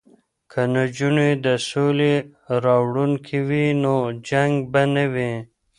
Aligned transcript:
که 0.51 0.61
نجونې 0.73 1.29
د 1.45 1.47
سولې 1.69 2.13
راوړونکې 2.63 3.37
وي 3.47 3.67
نو 3.83 3.95
جنګ 4.29 4.53
به 4.71 4.81
نه 4.95 5.05
وي. 5.13 5.33